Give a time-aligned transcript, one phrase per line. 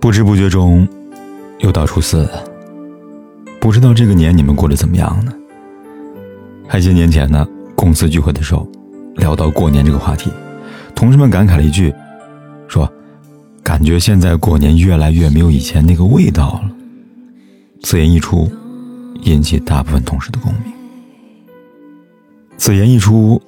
[0.00, 0.86] 不知不觉中，
[1.58, 2.44] 又到初四了。
[3.60, 5.32] 不知道这个年你们过得怎么样呢？
[6.68, 8.66] 还记得年前呢，公司聚会的时候，
[9.16, 10.30] 聊到过年这个话题，
[10.94, 11.92] 同事们感慨了一句，
[12.68, 12.90] 说
[13.62, 16.70] ：“感觉现在过年越来越没有以前那个味道了。”
[17.82, 18.48] 此言一出，
[19.22, 20.72] 引起大部分同事的共鸣。
[22.56, 23.42] 此言一出，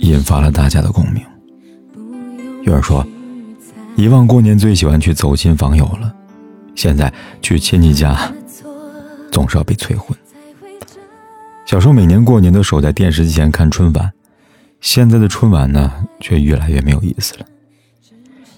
[0.00, 1.22] 引发了大家的共鸣。
[2.64, 3.06] 有人说。
[3.94, 6.12] 以往过年最喜欢去走亲访友了，
[6.74, 8.32] 现在去亲戚家
[9.30, 10.16] 总是要被催婚。
[11.66, 14.12] 小时候每年过年都守在电视机前看春晚，
[14.80, 17.46] 现在的春晚呢却越来越没有意思了。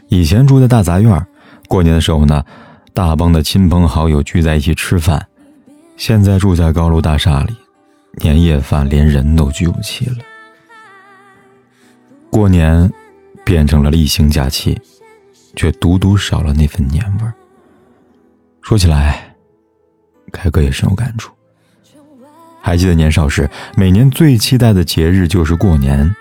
[0.09, 1.27] 以前住在大杂院，
[1.69, 2.45] 过年的时候呢，
[2.93, 5.27] 大帮的亲朋好友聚在一起吃饭，
[5.97, 7.55] 现在住在高楼大厦里，
[8.19, 10.17] 年夜饭连人都聚不齐了。
[12.31, 12.91] 过年
[13.45, 14.81] 变成了例行假期。
[15.57, 17.33] 却独独少了那份年味儿。
[18.63, 19.35] 说起来，
[20.33, 21.33] 凯哥也深有感触。
[22.63, 26.15] 还记得年少时，每年最期待的节日就是过年，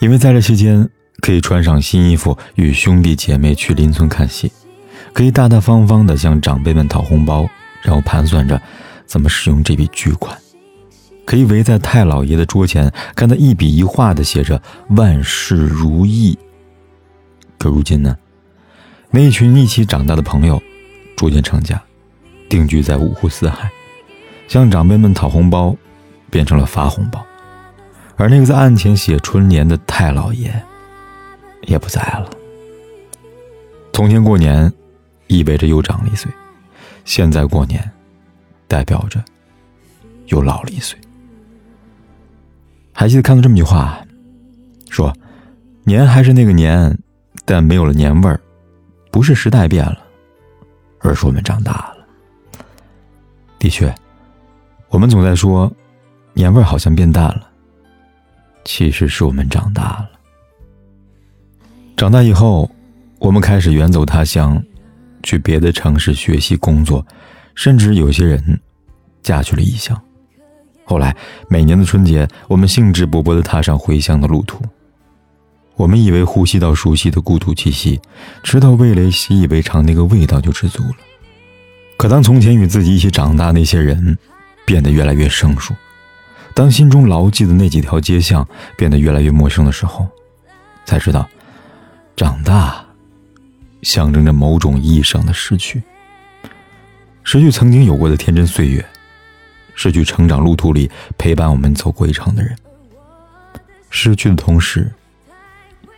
[0.00, 0.88] 因为在这期间
[1.20, 4.50] 可以穿上新衣服，与兄弟姐妹去邻村看戏，
[5.12, 7.48] 可以大大方方的向长辈们讨红包，
[7.82, 8.60] 然后盘算着
[9.06, 10.36] 怎么使用这笔巨款，
[11.24, 14.60] 可以围在太老爷的桌前，看他一笔一画的写着
[14.96, 16.36] “万事如意”。
[17.58, 18.16] 可如今呢？
[19.12, 20.62] 那一群一起长大的朋友，
[21.16, 21.82] 逐渐成家，
[22.48, 23.68] 定居在五湖四海，
[24.46, 25.76] 向长辈们讨红包，
[26.30, 27.24] 变成了发红包，
[28.16, 30.62] 而那个在案前写春联的太老爷，
[31.62, 32.30] 也不在了。
[33.92, 34.72] 从前过年，
[35.26, 36.30] 意味着又长了一岁，
[37.04, 37.90] 现在过年，
[38.68, 39.20] 代表着
[40.26, 40.96] 又老了一岁。
[42.92, 43.98] 还记得看到这么句话，
[44.88, 45.12] 说，
[45.82, 46.96] 年还是那个年，
[47.44, 48.40] 但没有了年味儿。
[49.10, 49.98] 不是时代变了，
[51.00, 51.96] 而是我们长大了。
[53.58, 53.94] 的确，
[54.88, 55.70] 我们总在说
[56.32, 57.50] 年味好像变淡了，
[58.64, 60.10] 其实是我们长大了。
[61.96, 62.70] 长大以后，
[63.18, 64.62] 我们开始远走他乡，
[65.22, 67.04] 去别的城市学习工作，
[67.54, 68.60] 甚至有些人
[69.22, 70.00] 嫁去了异乡。
[70.84, 71.14] 后来，
[71.48, 74.64] 每年的春节，我们兴致勃勃的踏上回乡的路途。
[75.80, 77.98] 我们以为呼吸到熟悉的故土气息，
[78.42, 80.96] 吃到味蕾习以为常那个味道就知足了。
[81.96, 84.18] 可当从前与自己一起长大那些人
[84.66, 85.74] 变得越来越生疏，
[86.54, 88.46] 当心中牢记的那几条街巷
[88.76, 90.06] 变得越来越陌生的时候，
[90.84, 91.26] 才知道，
[92.14, 92.84] 长大
[93.80, 95.82] 象征着某种意义上的失去。
[97.24, 98.84] 失去曾经有过的天真岁月，
[99.74, 102.54] 失去成长路途里陪伴我们走过一场的人。
[103.88, 104.92] 失去的同时。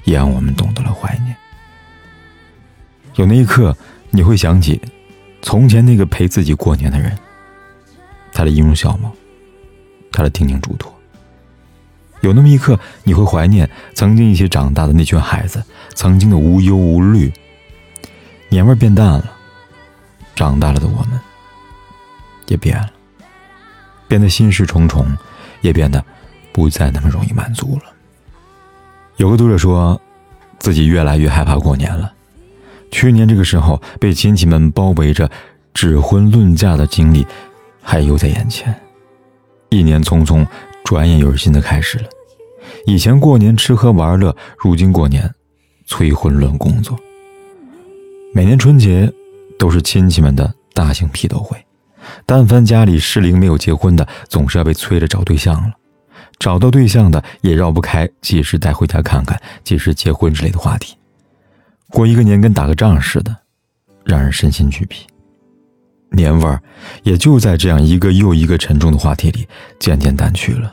[0.04, 1.36] 也让我们懂得了怀念。
[3.16, 3.76] 有那一刻，
[4.10, 4.80] 你会想起
[5.42, 7.16] 从前那个陪自己过年的人，
[8.32, 9.12] 他的音容笑貌，
[10.10, 10.92] 他的听听嘱托。
[12.20, 15.62] 有那么一刻，你会怀念曾经一起长大的那群孩子，
[15.94, 17.32] 曾经的无忧无虑。
[18.48, 19.32] 年味变淡了，
[20.34, 21.20] 长大了的我们
[22.46, 22.90] 也变了，
[24.06, 25.06] 变得心事重重，
[25.62, 26.04] 也变得
[26.52, 27.91] 不再那么容易满足了。
[29.22, 30.00] 有个读者说，
[30.58, 32.12] 自己越来越害怕过年了。
[32.90, 35.30] 去年这个时候，被亲戚们包围着
[35.72, 37.24] 指婚论嫁的经历，
[37.80, 38.74] 还犹在眼前。
[39.68, 40.44] 一年匆匆，
[40.84, 42.04] 转眼又是新的开始了。
[42.84, 45.32] 以前过年吃喝玩乐，如今过年
[45.86, 46.98] 催婚论工作。
[48.34, 49.08] 每年春节
[49.56, 51.56] 都是亲戚们的大型批斗会，
[52.26, 55.74] 但凡家里适龄没有结婚的，总是要被催着找对象了。
[56.42, 60.96] 找到对象的也绕不开几时带回家看看、几时结婚之类的话题。
[61.88, 63.36] 过一个年跟打个仗似的，
[64.04, 65.06] 让人身心俱疲。
[66.10, 66.60] 年味儿
[67.04, 69.46] 也就在这样一个又一个沉重的话题里
[69.78, 70.68] 渐渐淡去了。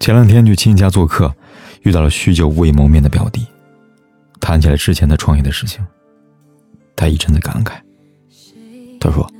[0.00, 1.30] 前两天去亲戚家做客，
[1.82, 3.46] 遇到了许久未谋面的表弟，
[4.40, 5.84] 谈起来之前的创业的事情，
[6.96, 7.74] 他一阵的感慨。
[8.98, 9.30] 他说：“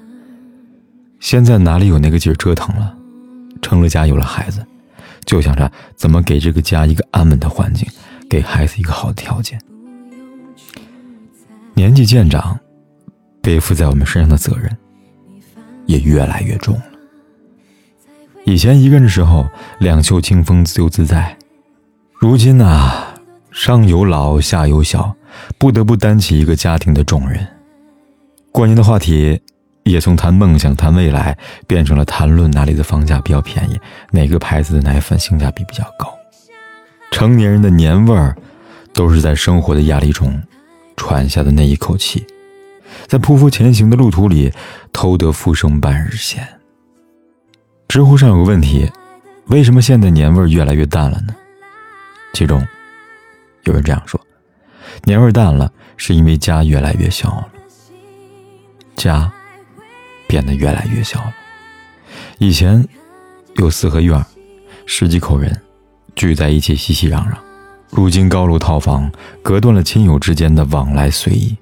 [1.19, 2.95] 现在哪里有那个劲儿折腾了？”
[3.65, 4.63] 成了家，有了孩子，
[5.25, 7.89] 就想着怎么给这个家一个安稳的环境，
[8.29, 9.59] 给孩子一个好的条件。
[11.73, 12.61] 年纪渐长，
[13.41, 14.77] 背负在我们身上的责任
[15.87, 16.85] 也越来越重了。
[18.45, 19.49] 以前一个人的时候，
[19.81, 21.35] 两袖清风，自由自在；
[22.21, 22.93] 如今呐，
[23.51, 25.17] 上有老，下有小，
[25.57, 27.49] 不得不担起一个家庭的重任。
[28.53, 29.41] 过年的话题。
[29.85, 31.37] 也从谈梦想、谈未来，
[31.67, 33.79] 变成了谈论哪里的房价比较便宜，
[34.11, 36.13] 哪个牌子的奶粉性价比比较高。
[37.11, 38.35] 成年人的年味儿，
[38.93, 40.43] 都是在生活的压力中，
[40.97, 42.27] 喘下的那一口气，
[43.07, 44.53] 在匍匐前行的路途里，
[44.93, 46.47] 偷得浮生半日闲。
[47.87, 48.91] 知乎上有个问题：
[49.47, 51.37] 为什么现在年味越来越淡了呢？
[52.33, 52.67] 其中
[53.65, 54.21] 有人这样说：
[55.05, 57.49] 年味淡了，是因为家越来越小了，
[58.97, 59.31] 家
[60.35, 61.33] 变得越来越小了。
[62.39, 62.85] 以前
[63.55, 64.21] 有四合院，
[64.85, 65.63] 十几口人
[66.17, 67.37] 聚在一起熙熙攘攘，
[67.93, 69.09] 如今高楼套房
[69.45, 71.57] 隔断了亲友之间的往来随意。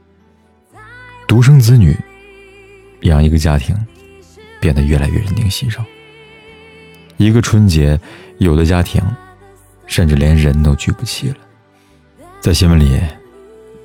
[1.29, 1.95] 独生子女
[3.03, 3.77] 养一个家庭
[4.59, 5.85] 变得越来越人丁稀少。
[7.19, 8.01] 一个春节，
[8.39, 9.03] 有的家庭
[9.87, 11.37] 甚至连人都聚不齐了。
[12.41, 12.99] 在新闻里，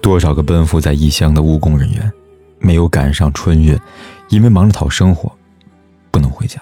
[0.01, 2.09] 多少个奔赴在异乡的务工人员
[2.57, 3.77] 没有赶上春运，
[4.29, 5.31] 因为忙着讨生活，
[6.11, 6.61] 不能回家。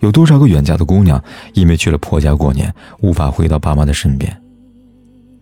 [0.00, 1.22] 有多少个远嫁的姑娘，
[1.54, 4.42] 因为去了婆家过年，无法回到爸妈的身边，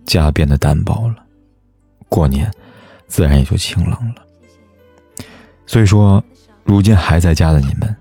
[0.04, 1.16] 家变得单薄了，
[2.08, 2.50] 过年
[3.08, 4.24] 自然也就清冷了。
[5.66, 6.22] 所以说，
[6.62, 7.94] 如今还在家的你们，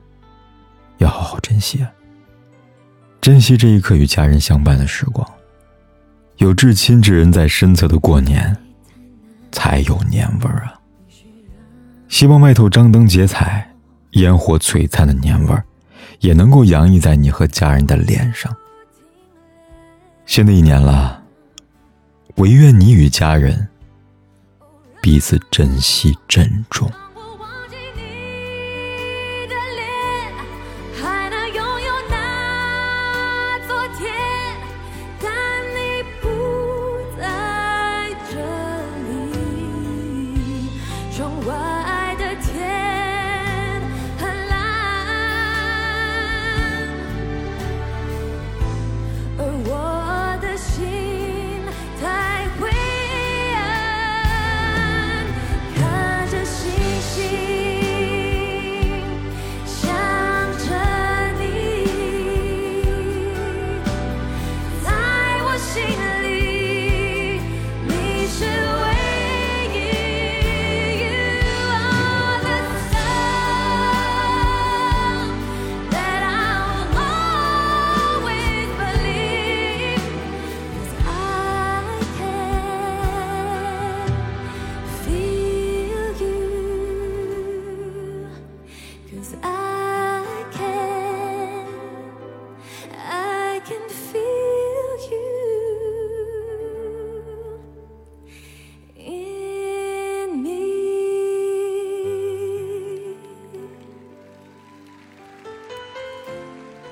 [0.97, 1.91] 要好好珍惜啊！
[3.19, 5.27] 珍惜这一刻与家人相伴的时光，
[6.37, 8.55] 有至亲之人在身侧的过年，
[9.51, 10.79] 才有年味儿啊！
[12.13, 13.73] 希望外头张灯结彩、
[14.11, 15.63] 烟火璀璨的年味儿。
[16.19, 18.55] 也能够洋溢在你和家人的脸上。
[20.27, 21.23] 新的一年了，
[22.35, 23.67] 唯愿你与家人
[25.01, 26.87] 彼此珍惜珍重。